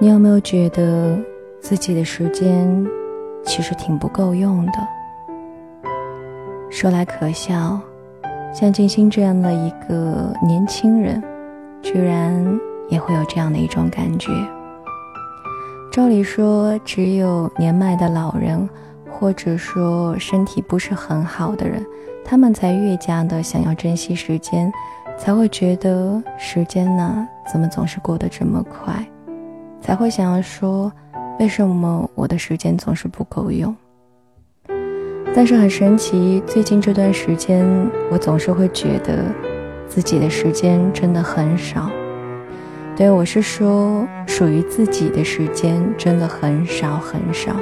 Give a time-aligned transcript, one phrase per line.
[0.00, 1.18] 你有没有觉得
[1.60, 2.86] 自己的时间
[3.44, 4.74] 其实挺不够用的？
[6.70, 7.80] 说来可笑，
[8.54, 11.20] 像静心这样的一个年轻人，
[11.82, 12.32] 居然
[12.88, 14.30] 也会有这样的一种感觉。
[15.90, 18.68] 照理说，只有年迈的老人，
[19.10, 21.84] 或者说身体不是很好的人，
[22.24, 24.72] 他们才越加的想要珍惜时间，
[25.18, 29.04] 才会觉得时间呢，怎么总是过得这么快，
[29.80, 30.92] 才会想要说，
[31.38, 33.74] 为什么我的时间总是不够用？
[35.34, 37.64] 但是很神奇，最近这段时间，
[38.10, 39.24] 我总是会觉得，
[39.86, 41.88] 自己的时间真的很少。
[42.96, 47.54] 对我是说，属于自己的时间真的很少很少。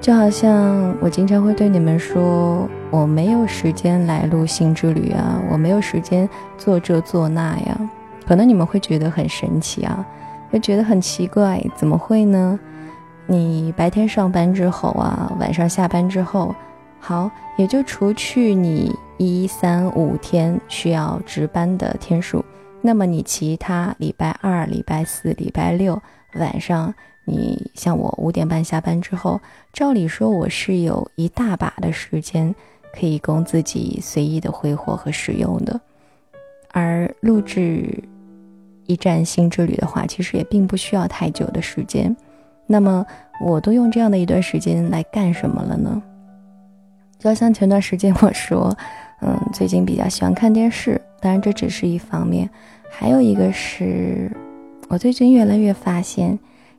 [0.00, 7.90] 就好像我经常会对你们说，我没有时间来录新之旅啊，我没有时间做这做那呀。
[8.26, 10.04] 可能你们会觉得很神奇啊，
[10.52, 12.60] 会觉得很奇怪，怎么会呢？
[13.26, 16.54] 你白天上班之后啊，晚上下班之后，
[17.00, 22.44] 好，也就除去你一三五天需要值班的天数。
[22.82, 25.98] 那么你其他礼拜二、礼拜四、礼拜六
[26.34, 26.92] 晚上，
[27.24, 29.40] 你像我五点半下班之后，
[29.72, 32.54] 照理说我是有一大把的时间
[32.92, 35.80] 可以供自己随意的挥霍和使用的。
[36.72, 38.04] 而录制
[38.92, 42.14] 一站新之旅的话，其实也并不需要太久的时间。
[42.66, 43.04] 那么
[43.44, 46.02] 我都用这样的一段时间来干什么了呢？
[47.18, 48.76] 就像前段时间我说，
[49.20, 52.48] 嗯，最近比较喜欢看电视，当然这只是一方面。
[52.90, 54.30] 还有一个是，
[54.88, 56.38] 我最近越来越发现，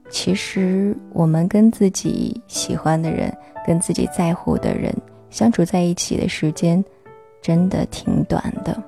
[0.09, 3.35] 其实我们跟自己喜欢的人、
[3.65, 4.93] 跟自己在乎的人
[5.29, 6.83] 相处在一起的时间，
[7.41, 8.81] 真的挺短的。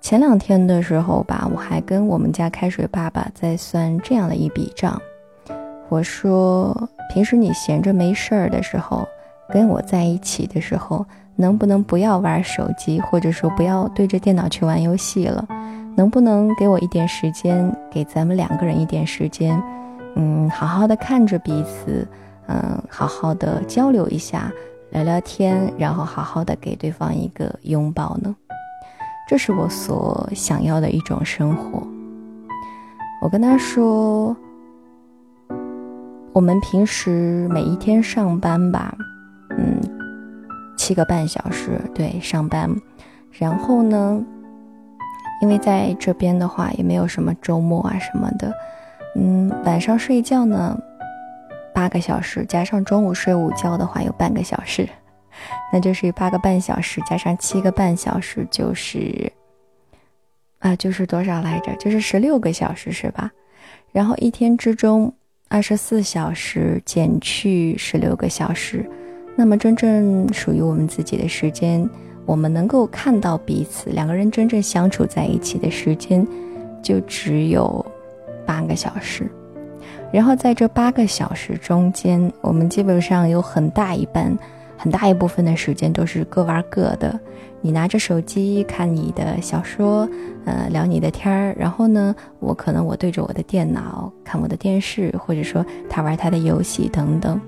[0.00, 5.00] 前两天的时候吧，我还跟我们家开水爸爸在算这样的一笔账。
[5.88, 9.06] 我说，平时你闲着没事儿的时候，
[9.50, 11.04] 跟我在一起的时候。
[11.38, 15.46] 能不能不要玩手机，或者说不要对着电脑去玩游戏了？
[15.94, 19.62] 能不能给我一点时间，给咱们两个人一点时间？
[20.14, 22.08] 嗯，好好的看着彼此，
[22.48, 24.50] 嗯，好好的交流一下，
[24.92, 28.34] 聊聊天，然后好好的给对方一个拥抱呢？
[29.26, 31.86] 这是我所想要的一种生活。
[33.20, 34.36] 我跟他说，
[36.32, 38.94] 我们平时每一天上班吧，
[39.50, 39.80] 嗯。
[40.78, 42.70] 七个半小时，对，上班，
[43.32, 44.22] 然后呢，
[45.40, 48.52] 因为在这边的话也没有什么周末啊什么的，
[49.16, 50.78] 嗯，晚上睡觉呢，
[51.74, 54.88] 八个小时，加上中午睡午觉的话有半个小时，
[55.72, 59.30] 那就是八个半小时加上七个半小时就是，
[60.58, 61.74] 啊，就是多少来着？
[61.76, 63.30] 就是十六个小时是吧？
[63.92, 65.12] 然后一天之中
[65.48, 68.88] 二十四小时减去十六个小时。
[69.38, 71.86] 那么，真正属于我们自己的时间，
[72.24, 76.26] 我们能够看到彼此两个人真正相处在一起的时间，
[76.82, 77.84] 就只有
[78.46, 79.30] 八个小时。
[80.10, 84.34] 然后在这八个小时中间，我们基本上有很大一半、
[84.76, 87.18] 很大一部分的时间都是各玩各的。
[87.62, 90.08] 你拿着手机看你的小说，
[90.44, 91.56] 呃，聊你的天儿。
[91.58, 97.40] 然后呢，我可能我对着我的电脑看我的电视，或者说他玩他的游戏等等。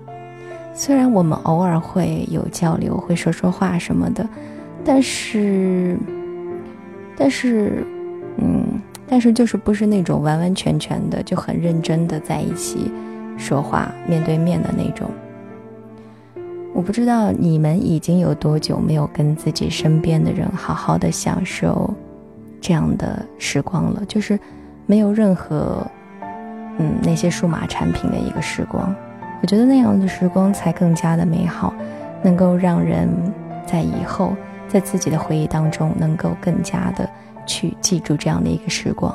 [0.75, 4.29] 虽然我们偶尔会有交流，会说说话什么的，
[4.85, 5.97] 但是，
[7.17, 7.85] 但是，
[8.39, 8.65] 嗯，
[9.07, 12.91] 但是就是不是那种完完全全的就很认真的在一起
[13.37, 15.09] 说话、面对面的那种。
[16.79, 21.93] 我不知道你们已经有多久没有跟自己身边的人好好的享受
[22.61, 24.39] 这样的时光了，就是
[24.87, 25.85] 没有任何，
[26.79, 28.95] 嗯，那些数码产品的一个时光。
[29.43, 31.75] 我觉得那样的时光才更加的美好，
[32.23, 33.09] 能够让人
[33.67, 34.37] 在以后
[34.69, 37.11] 在自己的回忆当中能够更加的
[37.45, 39.13] 去记住这样的一个时光。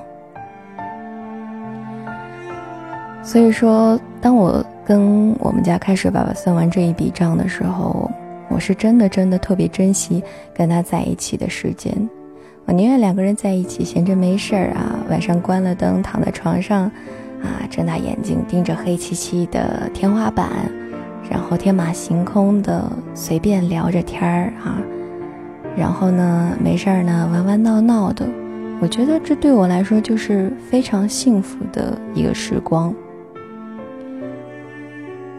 [3.24, 8.12] 所以说，当我跟我们家开水爸爸算完这一笔账的时候，
[8.50, 10.22] 我是真的真的特别珍惜
[10.54, 11.92] 跟他在一起的时间。
[12.66, 16.92] 我宁愿两个人在一起闲着没事儿啊，晚上关了灯躺在床上。
[17.44, 20.48] 啊，睁大眼睛盯着黑漆漆的天花板，
[21.30, 24.80] 然后天马行空的随便聊着天儿啊，
[25.76, 28.26] 然后呢，没事儿呢玩玩闹闹的，
[28.80, 32.96] 我觉得这对我来说就是非常幸福的一个时光。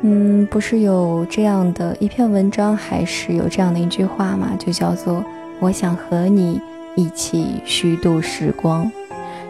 [0.06, 4.50] 嗯，不是有这样的一篇文章，还是有这样的一句话嘛？
[4.58, 5.24] 就叫做
[5.58, 6.60] “我想和你
[6.94, 8.92] 一起虚度时光”。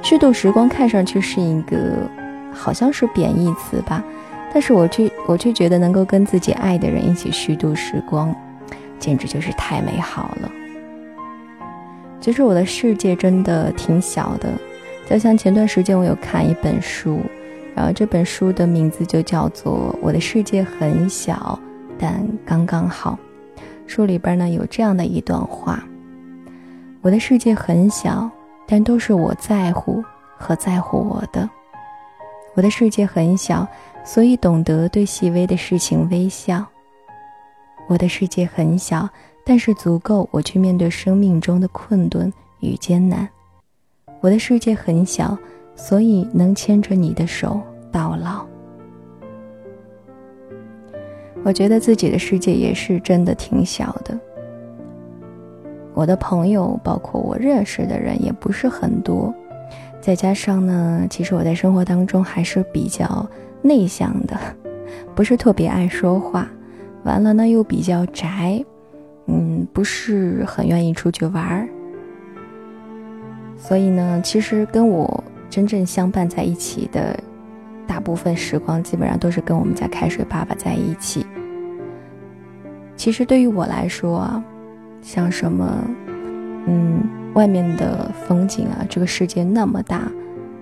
[0.00, 2.08] 虚度时光看上去是一个
[2.52, 4.00] 好像是贬义词吧，
[4.52, 8.32] 但是我却我却觉得能够跟自己爱的人一起虚度时光，
[9.00, 10.48] 简直就是太美好了。
[12.20, 14.48] 其实我的世界真的挺小的，
[15.10, 17.18] 就像前段时间我有看一本书，
[17.74, 21.58] 然后这本书的名字就叫做《我的世界很小，
[21.98, 23.18] 但刚刚好》。
[23.86, 25.82] 书里边呢有这样的一段话：
[27.02, 28.30] 我的世界很小，
[28.66, 30.02] 但都是我在乎
[30.38, 31.48] 和在乎我的。
[32.54, 33.66] 我的世界很小，
[34.04, 36.64] 所以懂得对细微的事情微笑。
[37.88, 39.08] 我的世界很小。
[39.46, 43.28] 但是足够我去面对生命中的困顿与艰难。
[44.22, 45.36] 我的世界很小，
[45.76, 47.60] 所以能牵着你的手
[47.90, 48.44] 到老。
[51.42, 54.18] 我觉得自己的世界也是真的挺小的。
[55.92, 59.32] 我的朋友，包括我认识的人，也不是很多。
[60.00, 63.26] 再加上呢，其实我在生活当中还是比较
[63.62, 64.38] 内向的，
[65.14, 66.48] 不是特别爱说话。
[67.04, 68.64] 完了呢，又比较宅。
[69.26, 71.66] 嗯，不是很愿意出去玩儿，
[73.56, 77.18] 所以呢，其实跟我真正相伴在一起的
[77.86, 81.24] 大部分时光，基本上都是跟我们家开水爸爸在一起。
[82.96, 84.44] 其实对于我来说啊，
[85.02, 85.84] 像什么，
[86.66, 87.02] 嗯，
[87.34, 90.10] 外面的风景啊，这个世界那么大，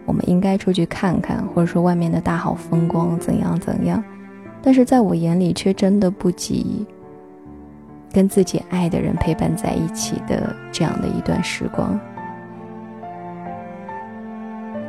[0.06, 4.02] 我们应该出去看看，或者说外面的大好风光怎样怎样，
[4.62, 6.86] 但是在我眼里却真的不及。
[8.14, 11.98] 跟自己爱的人陪伴在一起的这样的一段时光，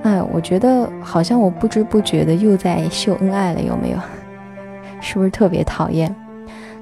[0.04, 3.98] 哎，我觉得好像我不知不觉的又在秀恩爱了，有没有？
[5.02, 6.14] 是不是特别讨厌？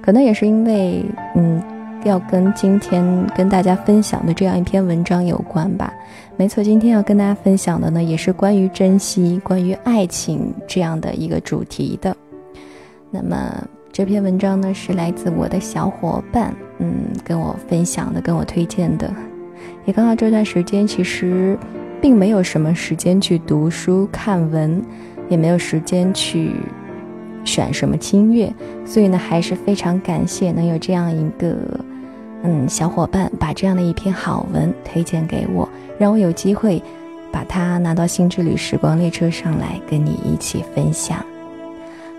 [0.02, 1.62] 可能也是因为，嗯，
[2.04, 3.04] 要跟今天
[3.36, 5.94] 跟大家分享的这样一篇文章有关吧。
[6.36, 12.16] 没错，今天要跟大家分享的呢，也是关于珍惜、关于爱情这样的一个主题的。
[13.10, 13.38] 那么。
[13.94, 19.14] 这篇文章呢是来自我的小伙伴，嗯，跟我分享的，跟我推荐的。
[19.84, 21.60] 也刚好这段时间其实
[22.02, 24.84] 并没有什么时间去读书看文，
[25.30, 26.52] 也没有时间去
[27.46, 28.52] 选什么清乐，
[28.86, 31.56] 所以呢还是非常感谢能有这样一个
[32.44, 35.70] 嗯小伙伴把这样的一篇好文推荐给我，
[36.00, 36.82] 让我有机会
[37.32, 41.24] 把它拿到新之旅时光列车上来跟你一起分享。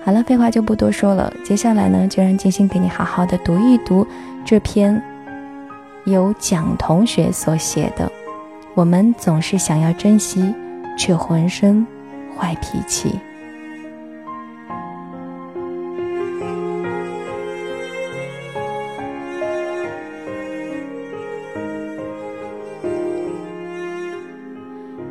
[0.05, 1.32] 好了，废话就不多说了。
[1.44, 4.06] 接下来呢，就让静心给你好好的读一读
[4.44, 5.00] 这篇
[6.05, 8.11] 由蒋同学所写的。
[8.75, 10.55] 我们总是想要珍惜，
[10.99, 11.87] 却浑身
[12.37, 13.19] 坏脾气。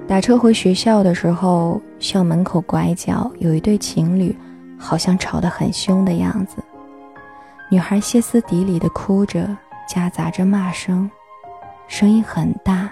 [0.07, 4.35] 打车回学校的时候，校门口拐角有一对情侣。
[4.83, 6.55] 好像吵得很凶的样子，
[7.69, 9.55] 女孩歇斯底里的哭着，
[9.87, 11.07] 夹杂着骂声，
[11.87, 12.91] 声音很大。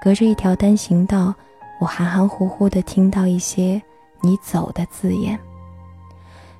[0.00, 1.34] 隔着一条单行道，
[1.80, 3.80] 我含含糊糊地听到一些
[4.22, 5.38] “你走”的字眼。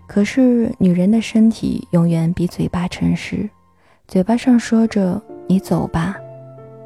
[0.06, 3.48] 可是女人的身体永远比嘴巴诚实，
[4.06, 6.16] 嘴巴上说着“你走吧”，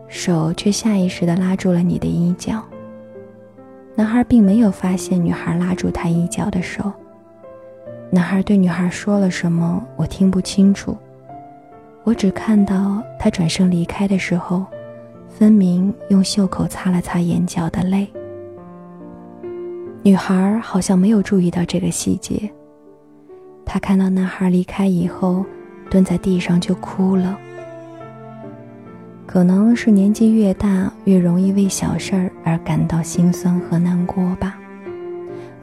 [0.08, 2.62] 手却下意识地拉住了你的衣角。
[3.94, 6.90] 男孩并没有发现女孩拉住他衣角的手。
[8.10, 10.96] 男孩对女孩说了什么，我听不清楚。
[12.04, 14.64] 我只看到他转身离开的时候，
[15.30, 18.06] 分明用袖口擦了擦眼角的泪。
[20.02, 22.50] 女孩好像没有注意到这个细节。
[23.64, 25.44] 她看到男孩离开以后，
[25.88, 27.38] 蹲在地上就哭了。
[29.26, 34.58] 可能是年纪越大，越容易为小事儿而感到心酸和难过吧。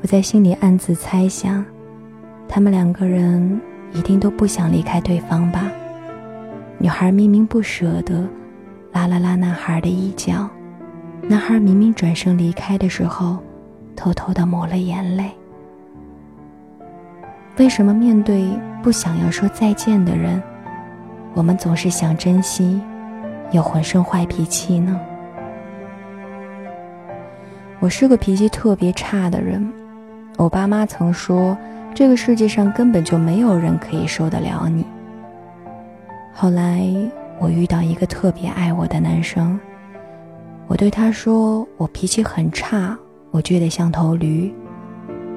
[0.02, 1.64] 我在心里暗自猜想。
[2.48, 3.60] 他们两个人
[3.92, 5.70] 一定都不想离开对方吧？
[6.78, 8.26] 女孩明明不舍得，
[8.98, 10.50] 拉了拉男孩的衣角。
[11.22, 13.38] 男孩明明转身离开的时候，
[13.96, 15.30] 偷偷的抹了眼泪。
[17.58, 18.50] 为什么面对
[18.82, 20.42] 不想要说再见的人，
[21.36, 22.82] 我们总是想珍惜，
[23.51, 25.00] 又浑身坏脾气呢？
[27.80, 29.72] 我是个脾气特别差的人，
[30.38, 31.56] 我爸妈曾说。
[31.94, 34.86] 这个世界上根本就没有人可以受得了你。
[36.32, 36.88] 后来
[37.39, 39.60] 我遇到一个特别爱我的男生，
[40.67, 42.98] 我对他说我脾气很差，
[43.32, 44.53] 我倔得像头驴。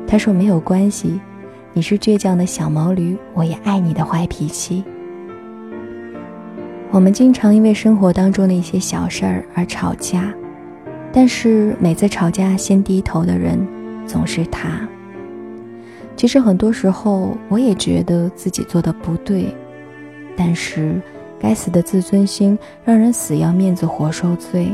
[0.07, 1.21] 他说没有关系，
[1.73, 4.83] 你是倔强的小毛驴，我也爱你的坏脾气。
[6.91, 10.35] 我们经常因为生活当中的一些小事儿而吵架，
[11.13, 13.59] 但是每次吵架先低头的人
[14.07, 14.89] 总是他。
[16.17, 19.55] 其实很多时候我也觉得自己做的不对，
[20.37, 21.01] 但是
[21.41, 24.71] 该死的自尊心让人死要面子活受罪。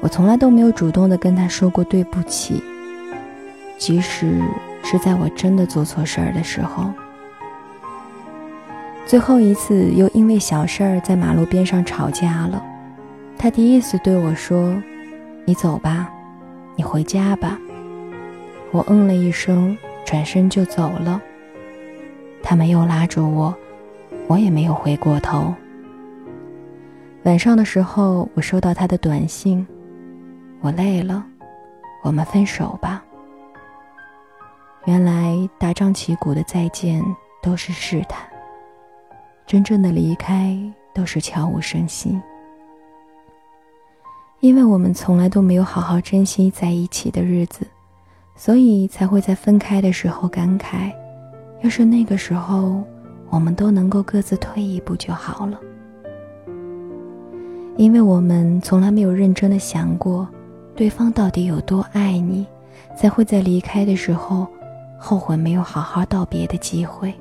[0.00, 2.62] 我从来都没有主动的跟他说过对不起，
[3.76, 4.40] 即使
[4.84, 6.92] 是在我真的做错事儿的时候。
[9.06, 12.62] 最后一次又因为小事儿在马路边上吵架了，
[13.38, 14.74] 他第一次对我说
[15.46, 16.10] ：“你走吧，
[16.74, 17.58] 你回家吧。”
[18.72, 21.20] 我嗯了一声，转身就走了。
[22.42, 23.54] 他们又拉着我，
[24.28, 25.54] 我也没有回过头。
[27.24, 29.66] 晚上的时候，我收到他的短信
[30.60, 31.24] ：“我累了，
[32.02, 33.04] 我们分手吧。”
[34.86, 37.02] 原来大张旗鼓的再见
[37.42, 38.20] 都是试探。
[39.46, 40.56] 真正的离开
[40.92, 42.20] 都是悄无声息，
[44.40, 47.64] 因为我们从来都没有好好珍惜在一起的日子，
[48.34, 50.92] 所以才会在分开的时候感慨：
[51.62, 52.82] 要是那个时候
[53.30, 55.60] 我们都能够各自退一步就好了。
[57.76, 60.26] 因为我们从来没有认真的想过，
[60.74, 62.46] 对方到底有多爱你，
[62.96, 64.46] 才会在离开的时候
[64.98, 67.12] 后悔没有好好道别的机会。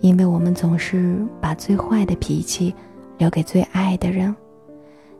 [0.00, 2.74] 因为我们总是把最坏的脾气
[3.18, 4.34] 留给最爱的人，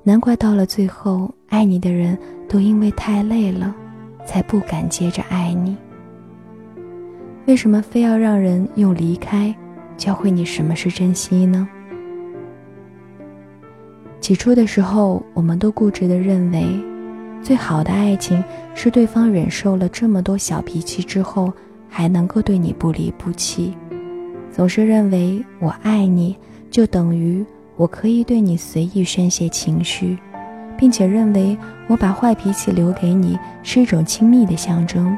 [0.03, 2.17] 难怪到了最后，爱你的人
[2.49, 3.75] 都因为太累了，
[4.25, 5.77] 才不敢接着爱你。
[7.47, 9.55] 为什么非要让人用离开
[9.97, 11.69] 教会你什么是珍惜呢？
[14.21, 16.65] 起初的时候，我们都固执地认为，
[17.43, 18.43] 最好的爱情
[18.75, 21.53] 是对方忍受了这么多小脾气之后，
[21.89, 23.75] 还能够对你不离不弃。
[24.53, 26.37] 总是认为我爱你，
[26.71, 27.45] 就等于
[27.77, 30.19] 我可以对你随意宣泄情绪，
[30.77, 31.57] 并且认为
[31.89, 35.17] 我把坏脾气留给你是一种亲密的象征。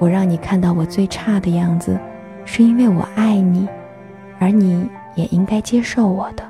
[0.00, 1.96] 我让你看到我最差的样子，
[2.44, 3.68] 是因为我爱你，
[4.40, 6.42] 而你也应该接受我的。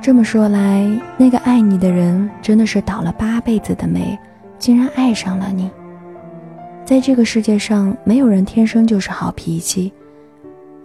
[0.00, 4.16] 这么说来，那个爱你的人真的是倒了八辈子的霉，
[4.58, 5.70] 竟然爱上了你。
[6.84, 9.92] 在这个世界上，没有人天生就是好脾气。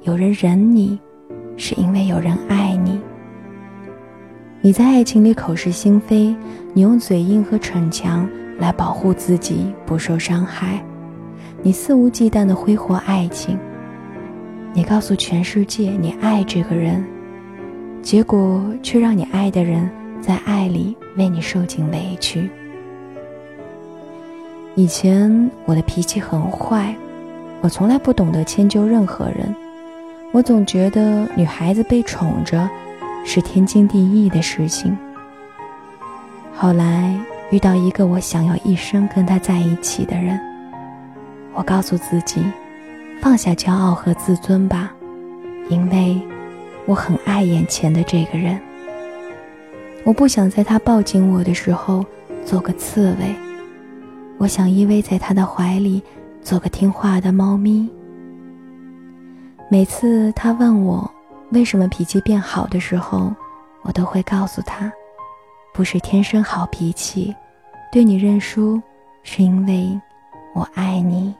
[0.04, 0.98] 有人忍你，
[1.58, 3.00] 是因为有人爱你。
[4.62, 6.36] 你在爱情里口是心非，
[6.74, 8.28] 你用嘴硬和逞强
[8.60, 10.84] 来保护自己不受伤害，
[11.62, 13.58] 你肆无忌惮地挥霍爱情，
[14.74, 17.04] 你告诉全世界你爱这个人，
[18.02, 19.90] 结果却让你爱的人
[20.22, 22.50] 在爱里为你受尽委屈。
[24.76, 26.94] 以前我的脾气很坏，
[27.62, 29.56] 我从来不懂得迁就任何人，
[30.32, 32.70] 我总觉得女孩子被宠着
[33.26, 34.98] 是天经地义的事情。
[36.56, 37.18] 后来
[37.52, 40.40] 遇到一个我想要一生跟他在一起的人，
[41.54, 42.44] 我告诉自己，
[43.22, 44.92] 放下骄傲和自尊吧，
[45.68, 46.22] 因为
[46.86, 48.60] 我很爱眼前的这个人，
[50.04, 52.06] 我不想在他抱紧我的时候
[52.46, 53.36] 做个刺猬。
[54.38, 56.02] 我想依偎在他的怀里，
[56.42, 57.90] 做个听话的猫咪。
[59.70, 61.10] 每次他问我
[61.50, 63.34] 为什么脾气变好的时候，
[63.82, 64.92] 我都会告诉他，
[65.80, 67.34] 不是天生好脾气，
[67.90, 68.82] 对你认输
[69.24, 69.98] 是因为
[70.54, 71.34] 我爱你。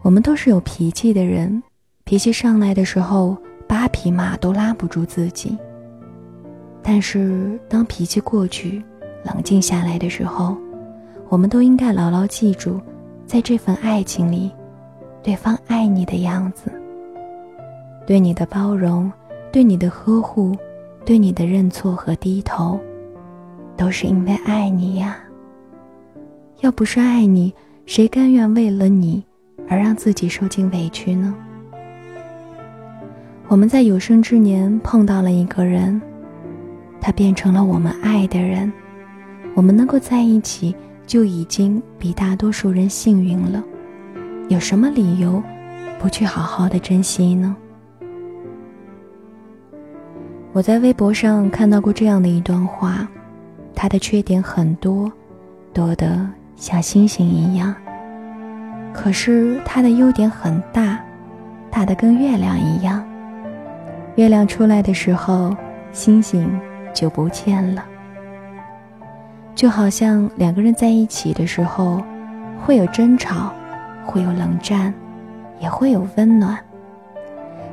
[0.00, 1.62] 我们都是有脾气的人，
[2.04, 3.36] 脾气上来的时候，
[3.68, 5.58] 八匹马都拉不住自己。
[6.82, 8.82] 但是当脾气过去，
[9.22, 10.56] 冷静下来的时候，
[11.28, 12.80] 我们都应该牢牢记住，
[13.26, 14.50] 在这份爱情里，
[15.22, 16.72] 对方爱你的样子，
[18.06, 19.12] 对你的包容，
[19.52, 20.56] 对你的呵护，
[21.04, 22.78] 对你的认错和低头，
[23.76, 25.18] 都是因为爱你呀。
[26.60, 27.52] 要不是爱你，
[27.86, 29.24] 谁甘愿为了你
[29.68, 31.34] 而让自己受尽委屈呢？
[33.48, 36.00] 我们在有生之年碰到了一个人，
[37.00, 38.72] 他变成了我们爱的人。
[39.56, 40.76] 我们能够在一起，
[41.06, 43.64] 就已经比大多数人幸运了。
[44.48, 45.42] 有什么理由
[45.98, 47.56] 不去好好的珍惜呢？
[50.52, 53.06] 我在微博上看到过这样的一段话，
[53.72, 55.10] 他的缺点很多，
[55.72, 57.72] 多得像星星一样。
[58.92, 60.98] 可是他的优点很大，
[61.70, 63.04] 大的跟月亮一样。
[64.16, 65.56] 月亮出来的时候，
[65.92, 66.50] 星星
[66.92, 67.84] 就不见了。
[69.54, 72.02] 就好像两个人在一起的时候，
[72.60, 73.52] 会有争吵，
[74.04, 74.92] 会有冷战，
[75.60, 76.58] 也会有温暖。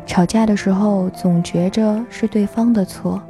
[0.08, 3.22] 吵架的时候总觉着是对方的错，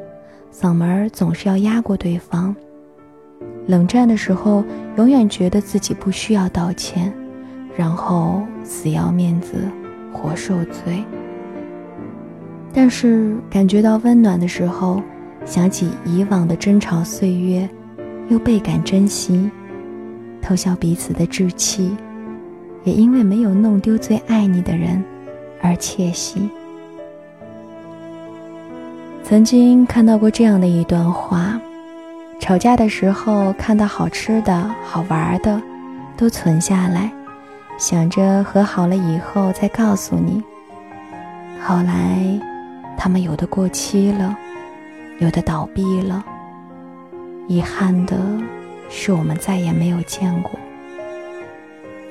[0.54, 2.56] 嗓门总是要压过对方。
[3.66, 4.64] 冷战的时候，
[4.96, 7.12] 永远觉得自己不需要道歉，
[7.76, 9.56] 然后死要面子，
[10.14, 11.04] 活受罪。
[12.72, 15.02] 但是感觉到温暖的时候，
[15.46, 17.68] 想起以往的争吵岁月，
[18.30, 19.50] 又倍感珍惜，
[20.42, 21.98] 偷笑彼此的稚气，
[22.84, 25.04] 也因为没有弄丢最爱你的人
[25.62, 26.50] 而窃喜。
[29.30, 31.60] 曾经看到过这样的一段话。
[32.40, 35.62] 吵架的时候，看到好吃的好玩的，
[36.16, 37.12] 都存下来，
[37.78, 40.42] 想着和好了以后再告诉你。
[41.62, 42.40] 后来，
[42.98, 44.34] 他们有的过期了，
[45.20, 46.24] 有的倒闭了。
[47.50, 48.16] 遗憾的
[48.90, 50.52] 是，我们再也没有见过。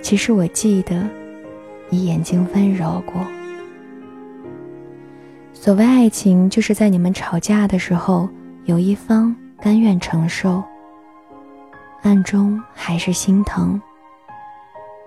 [0.02, 1.02] 其实我记得，
[1.88, 3.26] 你眼睛温柔过。
[5.66, 8.28] 所谓爱情，就是在你们吵架的时候，
[8.66, 9.34] 有一方。
[9.58, 10.62] 甘愿承受，
[12.02, 13.82] 暗中还是心疼。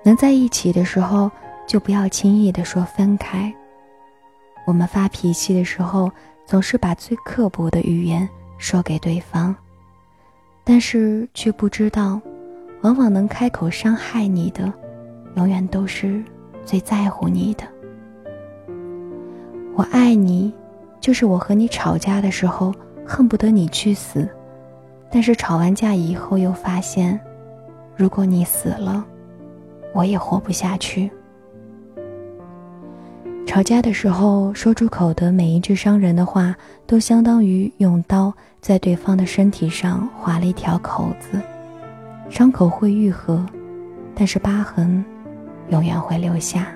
[0.04, 1.32] 能在一起的时候，
[1.66, 3.54] 就不要轻易的说分开。
[4.68, 6.12] 我们发脾气的时候，
[6.46, 9.56] 总是把最刻薄的语言说给对方，
[10.66, 12.20] 但是却不知道，
[12.82, 14.74] 往往能开口伤害你的，
[15.38, 16.22] 永远都是
[16.66, 17.64] 最在乎你的。
[19.80, 20.52] 我爱你，
[21.00, 22.76] 就是我和你吵架的时候，
[23.08, 24.28] 恨不得你去死。
[25.10, 27.18] 但是吵完架以后，又发现，
[27.96, 29.06] 如果你死了，
[29.94, 31.10] 我也活不下去。
[33.48, 36.54] 吵架的时候说出口的每一句伤人的话，
[36.86, 41.40] 都相当于用刀在对方的身体上划了一条口子。
[42.30, 43.46] 伤口会愈合，
[44.14, 45.06] 但是疤痕
[45.70, 46.68] 永远会留下。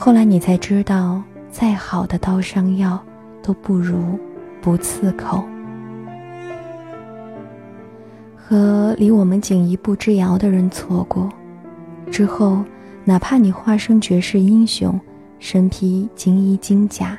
[0.00, 2.96] 后来你才知道，再好的刀伤药
[3.42, 4.16] 都不如
[4.62, 5.42] 不刺口。
[8.36, 11.28] 和离我们仅一步之遥的人错过，
[12.12, 12.62] 之后，
[13.04, 14.98] 哪怕你化身绝世英雄，
[15.40, 17.18] 身披金衣金甲，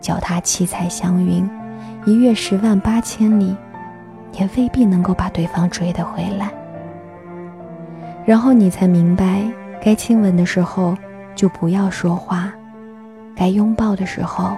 [0.00, 1.44] 脚踏七彩祥云，
[2.06, 3.54] 一跃十万八千里，
[4.38, 6.52] 也未必能够把对方追得回来。
[8.24, 9.42] 然后你才明白，
[9.82, 10.96] 该亲吻的时候
[11.34, 12.52] 就不要说话，
[13.34, 14.56] 该拥抱的时候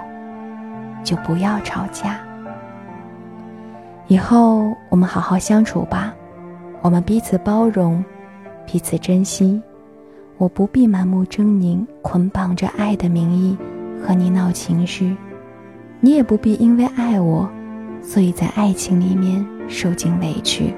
[1.03, 2.19] 就不要吵架。
[4.07, 6.13] 以后我们好好相处吧，
[6.81, 8.03] 我们彼此包容，
[8.65, 9.61] 彼此珍惜。
[10.37, 13.57] 我不必满目狰狞，捆绑着爱的名义
[14.05, 15.15] 和你闹情绪，
[16.01, 17.49] 你也不必因为爱我，
[18.01, 20.73] 所以在爱情里面受尽委屈。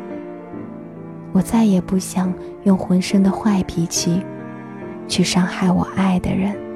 [1.33, 2.31] 我再也不想
[2.63, 4.23] 用浑身的坏脾气，
[5.07, 6.66] 去伤害我爱的人。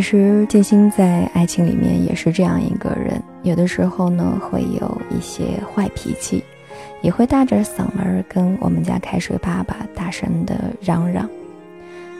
[0.00, 6.42] 其实静心在爱情里面也是这样一个人，有的时候呢会有一些坏脾气，
[7.02, 11.28] 也会大着嗓门跟我们家开水爸爸大声的嚷嚷，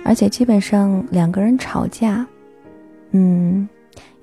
[0.05, 2.27] 而且基本上两个人吵架，
[3.13, 3.67] 嗯，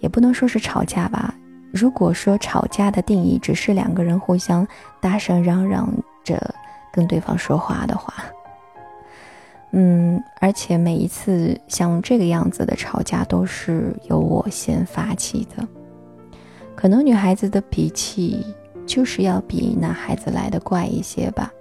[0.01, 1.33] 也不能说是吵架吧。
[1.73, 4.67] 如果说吵架的定义只是两个人互相
[5.01, 5.91] 大声嚷嚷
[6.23, 6.39] 着
[6.93, 8.13] 跟对方说话的话。
[9.71, 15.67] 嗯，而且每一次像这个样子的吵架都是由我先发起的。
[16.75, 18.45] 可能女孩子的脾气
[18.85, 21.51] 就是要比男孩子来的怪一些吧。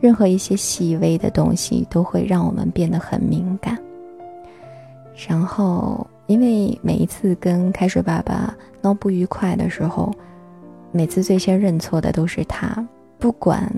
[0.00, 3.78] 任何一些细微的东西都会让我们变得很敏感。
[5.28, 10.10] 然后，因为每一次跟开水爸爸闹不愉快的时候，
[10.92, 12.86] 每次最先认错的都是他，
[13.18, 13.70] 不管。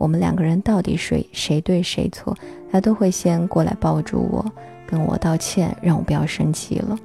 [0.00, 2.34] 我们两个人到底谁谁对谁错，
[2.72, 4.42] 他都会先过来抱住我，
[4.86, 6.98] 跟我道歉，让我不要生气了。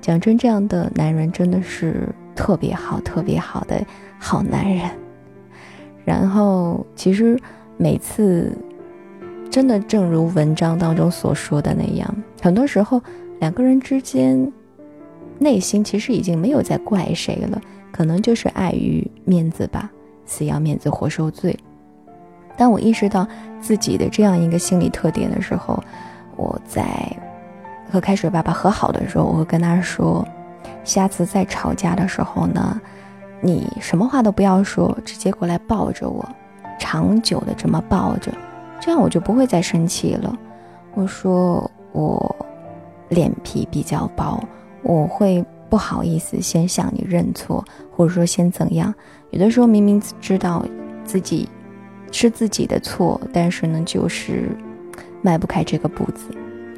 [0.00, 3.84] 讲真，这样的男人真的是特别好、特别好的
[4.20, 4.88] 好男人。
[6.04, 7.36] 然后，其实
[7.76, 8.56] 每次
[9.50, 12.08] 真的正如文章当中所说的那样，
[12.40, 13.02] 很多时候
[13.40, 14.52] 两个人之间
[15.40, 19.90] 内心其实已经没有在怪谁了，可能就是碍于面子吧，
[20.24, 21.58] 死要面子活受罪。
[22.62, 23.26] 当我意识到
[23.60, 25.82] 自己的这样一个心理特点的时候，
[26.36, 26.84] 我在
[27.90, 30.24] 和开水爸爸和好的时候，我会跟他说
[30.84, 32.80] ：“下次再吵架的时候呢，
[33.40, 36.24] 你什么话都不要说，直接过来抱着我，
[36.78, 38.30] 长久的这么抱着，
[38.78, 40.32] 这样我就不会再生气了。
[40.94, 42.36] 我说我
[43.08, 44.40] 脸皮比较薄，
[44.84, 48.94] 我会不好意思先向你认错，或者说先怎样。
[49.30, 50.64] 有的时候明明知道
[51.04, 51.48] 自己
[52.12, 54.50] 是自己的错，但是呢，就是
[55.20, 56.26] 迈不开这个步子。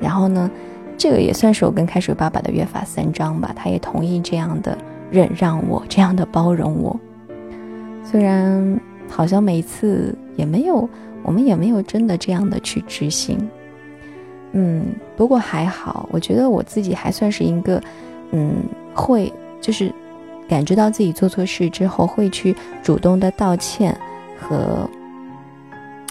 [0.00, 0.50] 然后呢，
[0.96, 3.52] 这个也算是我跟开水爸爸的约法三章吧。
[3.54, 4.78] 他也同意这样的
[5.10, 6.98] 忍让我，这样的包容我。
[8.04, 10.88] 虽然好像每次也没有，
[11.22, 13.38] 我们也没有真的这样的去执行。
[14.52, 17.82] 嗯，不过还好，我觉得我自己还算是一个，
[18.30, 18.54] 嗯，
[18.94, 19.92] 会就是
[20.46, 23.96] 感知到自己做错事之后，会去主动的道歉
[24.38, 24.88] 和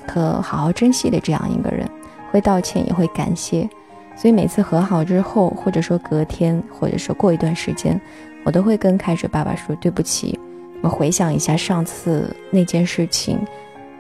[0.08, 1.88] 和好好珍惜的这样一个人，
[2.32, 3.70] 会道歉也会感谢，
[4.16, 8.00] 所以每次和好之后，或者说隔天，或者说过一段时间，
[8.44, 10.40] 我都会跟开水爸爸说对不起。
[10.82, 13.40] 我回想一下上次那件事情，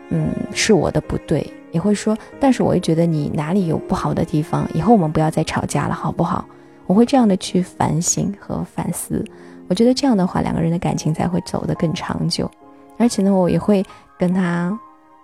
[0.09, 1.45] 嗯，是我的不对。
[1.71, 6.45] 也会说，但是我也觉得你哪里有不好的地方，以后我们不要再吵架了，好不好？
[6.85, 9.25] 我会这样的去反省和反思。
[9.69, 12.51] 我觉得这样的话，两个人的感情才会走得更长久。
[12.99, 13.83] 而且呢，我也会
[14.19, 14.77] 跟他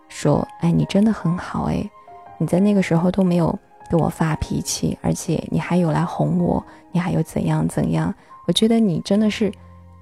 [0.09, 1.89] 说：“哎，你真的很好，哎，
[2.37, 3.57] 你在那个时候都没有
[3.89, 8.13] 跟我发脾气，而且你还有来哄我，你还有怎样怎样？
[8.45, 9.49] 我觉得你真的是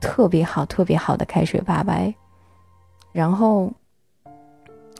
[0.01, 1.95] 特别好、特别好的开水爸爸。”
[3.13, 3.71] 然后。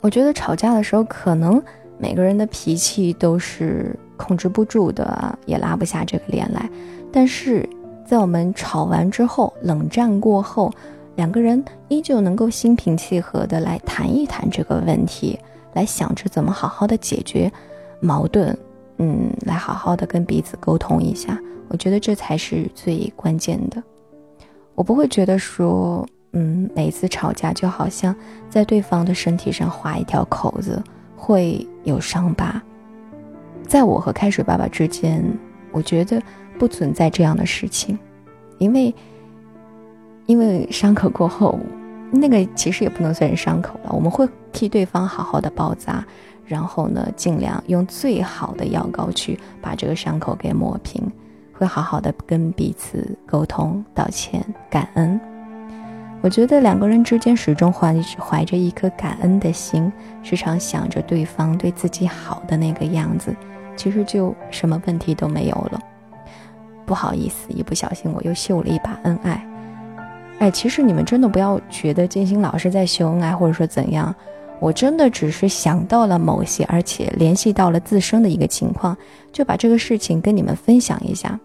[0.00, 1.60] 我觉得吵架的时候，可能
[1.98, 6.70] 每个人的脾气都是控制不住的，也拉不下这个脸来。
[7.12, 7.68] 但是
[8.06, 10.72] 在我们吵完之后，冷战过后，
[11.18, 15.36] 两个人依旧能够心平气和的来谈一谈这个问题，
[15.72, 17.50] 来想着怎么好好的解决
[18.00, 18.56] 矛盾，
[18.98, 21.36] 嗯，来好好的跟彼此沟通一下。
[21.66, 23.82] 我觉得这才是最关键的。
[24.76, 26.06] 我不会觉得说。
[26.32, 28.14] 嗯，每次吵架就好像
[28.50, 30.80] 在对方的身体上划一条口子，
[31.16, 32.62] 会有伤疤。
[33.66, 35.24] 在我和开水爸爸之间，
[35.72, 36.22] 我觉得
[36.58, 37.98] 不存在这样的事情，
[38.58, 38.94] 因为
[40.28, 41.58] 因为伤口过后，
[42.10, 43.90] 那个其实也不能算是伤口了。
[43.90, 46.04] 我们会替对方好好的包扎，
[46.44, 51.10] 然后呢，尽量用最好的药膏去把这个伤口给抹平，
[51.54, 55.18] 会好好的跟彼此沟通、道歉、感恩。
[56.20, 59.90] 我觉得两个人之间始终怀怀着一颗感恩的心，
[60.22, 63.34] 时常想着对方对自己好的那个样子，
[63.76, 65.80] 其实就什么问题都没有了。
[66.84, 69.42] 不好意思，一不小心我又秀了一把恩爱。
[70.38, 74.14] 哎，其实你们真的不要觉得金星老是在秀恩爱，或者说怎样，
[74.60, 78.96] 我真的只是想到了某些，而且联系到了自身的一个情况，
[79.32, 81.38] 就把这个事情跟你们分享一下。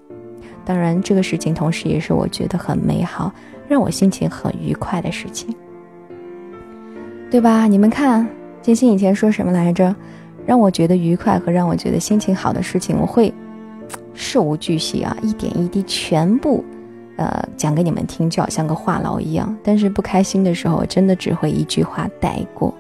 [0.64, 3.32] 当然，这个事情同时也是我觉得很美好。
[3.66, 5.52] 让我心情很愉快的事情，
[7.32, 7.66] 对吧？
[7.66, 8.28] 你们看，
[8.62, 9.96] 金星以前说什么来着？
[10.46, 13.34] 让我觉得愉快和让我觉得心情好的事情，我会
[14.14, 16.64] 事无巨细啊，一点一滴全部，
[17.18, 19.56] 呃，讲给你们听，就好像个话痨一样。
[19.64, 22.74] 但是不开心的时候，我真的只会一句话带过。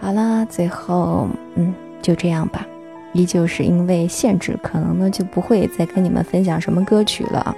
[0.00, 2.66] 好啦，最后，嗯，就这样吧。
[3.12, 7.56] 依旧是因为限制，可能呢就不会再跟你们分享什么歌曲了。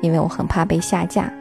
[0.00, 1.32] 因为我很怕被下架，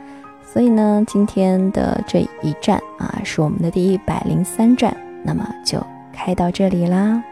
[0.54, 7.24] 所以呢，今天的这一站啊，是我们的第一百零三站，那么就开到这里啦。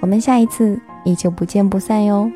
[0.00, 2.30] 我们下一次依旧不见不散哟。